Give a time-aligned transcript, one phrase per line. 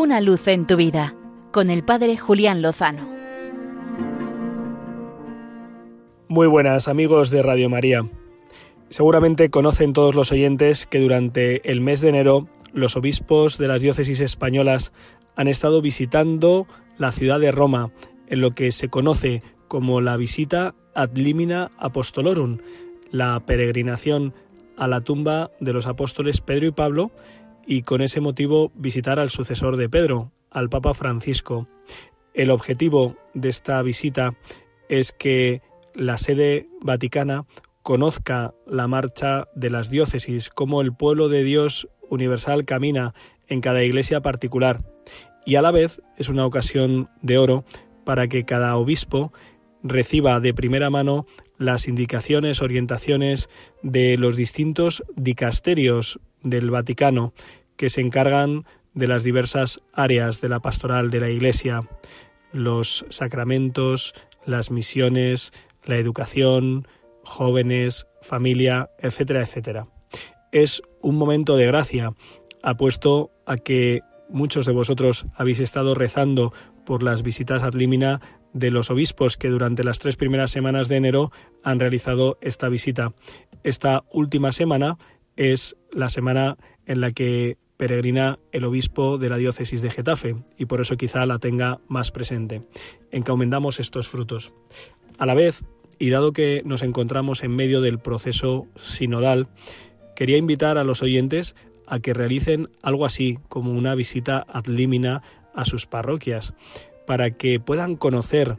[0.00, 1.14] Una luz en tu vida
[1.52, 3.06] con el Padre Julián Lozano.
[6.26, 8.08] Muy buenas amigos de Radio María.
[8.88, 13.82] Seguramente conocen todos los oyentes que durante el mes de enero los obispos de las
[13.82, 14.94] diócesis españolas
[15.36, 17.92] han estado visitando la ciudad de Roma
[18.26, 22.56] en lo que se conoce como la visita ad limina apostolorum,
[23.10, 24.32] la peregrinación
[24.78, 27.10] a la tumba de los apóstoles Pedro y Pablo
[27.70, 31.68] y con ese motivo visitar al sucesor de Pedro, al Papa Francisco.
[32.34, 34.34] El objetivo de esta visita
[34.88, 35.62] es que
[35.94, 37.46] la sede vaticana
[37.84, 43.14] conozca la marcha de las diócesis, cómo el pueblo de Dios universal camina
[43.46, 44.84] en cada iglesia particular,
[45.46, 47.64] y a la vez es una ocasión de oro
[48.04, 49.32] para que cada obispo
[49.84, 51.24] reciba de primera mano
[51.56, 53.48] las indicaciones, orientaciones
[53.84, 57.32] de los distintos dicasterios del Vaticano
[57.80, 61.80] que se encargan de las diversas áreas de la pastoral de la Iglesia,
[62.52, 64.12] los sacramentos,
[64.44, 65.50] las misiones,
[65.86, 66.86] la educación,
[67.24, 69.86] jóvenes, familia, etcétera, etcétera.
[70.52, 72.12] Es un momento de gracia,
[72.62, 76.52] apuesto a que muchos de vosotros habéis estado rezando
[76.84, 78.20] por las visitas ad limina
[78.52, 81.32] de los obispos que durante las tres primeras semanas de enero
[81.64, 83.14] han realizado esta visita.
[83.62, 84.98] Esta última semana
[85.34, 90.66] es la semana en la que peregrina el obispo de la diócesis de Getafe y
[90.66, 92.60] por eso quizá la tenga más presente.
[93.10, 94.52] Encomendamos estos frutos.
[95.16, 95.64] A la vez,
[95.98, 99.48] y dado que nos encontramos en medio del proceso sinodal,
[100.14, 101.56] quería invitar a los oyentes
[101.86, 105.22] a que realicen algo así como una visita ad limina
[105.54, 106.52] a sus parroquias,
[107.06, 108.58] para que puedan conocer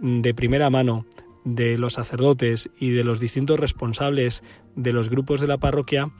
[0.00, 1.06] de primera mano
[1.44, 4.44] de los sacerdotes y de los distintos responsables
[4.76, 6.12] de los grupos de la parroquia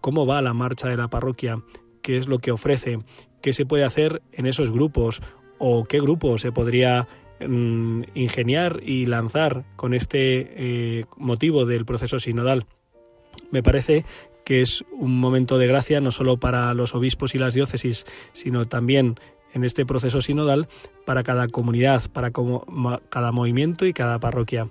[0.00, 1.62] cómo va la marcha de la parroquia,
[2.08, 2.96] qué es lo que ofrece,
[3.42, 5.20] qué se puede hacer en esos grupos
[5.58, 7.06] o qué grupo se podría
[7.46, 12.64] mm, ingeniar y lanzar con este eh, motivo del proceso sinodal.
[13.50, 14.06] Me parece
[14.46, 18.66] que es un momento de gracia no solo para los obispos y las diócesis, sino
[18.66, 19.16] también
[19.52, 20.66] en este proceso sinodal
[21.04, 22.32] para cada comunidad, para
[23.10, 24.66] cada movimiento y cada parroquia.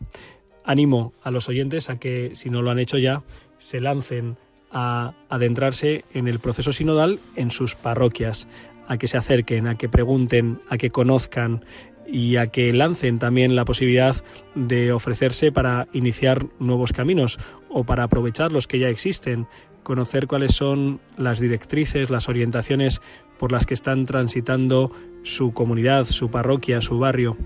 [0.64, 3.22] Animo a los oyentes a que, si no lo han hecho ya,
[3.60, 4.38] se lancen
[4.72, 8.48] a adentrarse en el proceso sinodal en sus parroquias,
[8.88, 11.64] a que se acerquen, a que pregunten, a que conozcan
[12.08, 14.16] y a que lancen también la posibilidad
[14.56, 17.38] de ofrecerse para iniciar nuevos caminos
[17.70, 19.48] o para aprovechar los que ya existen,
[19.84, 23.02] conocer cuáles son las directrices, las orientaciones
[23.38, 24.92] por las que están transitando
[25.24, 27.38] su comunidad, su parroquia, su barrio.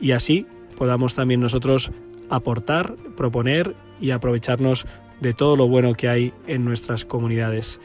[0.00, 0.46] Y así
[0.76, 1.92] podamos también nosotros
[2.30, 4.86] aportar, proponer y aprovecharnos
[5.20, 7.80] de todo lo bueno que hay en nuestras comunidades.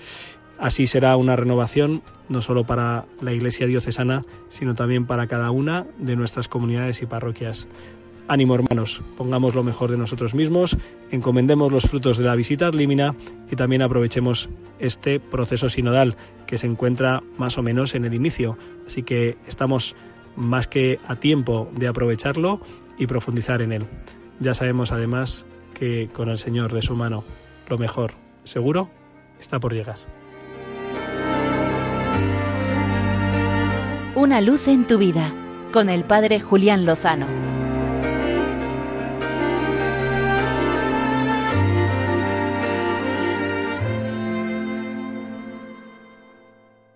[0.60, 5.86] Así será una renovación no solo para la Iglesia diocesana, sino también para cada una
[5.98, 7.68] de nuestras comunidades y parroquias.
[8.28, 10.78] Ánimo hermanos, pongamos lo mejor de nosotros mismos,
[11.12, 13.16] encomendemos los frutos de la visita ad limina
[13.52, 14.50] y también aprovechemos
[14.80, 16.16] este proceso sinodal
[16.48, 18.58] que se encuentra más o menos en el inicio.
[18.88, 19.98] Así que estamos
[20.38, 22.62] más que a tiempo de aprovecharlo
[22.98, 23.86] y profundizar en él.
[24.40, 27.24] Ya sabemos además que con el Señor de su mano
[27.68, 28.14] lo mejor,
[28.44, 28.90] seguro,
[29.40, 29.98] está por llegar.
[34.16, 35.34] Una luz en tu vida
[35.72, 37.53] con el Padre Julián Lozano.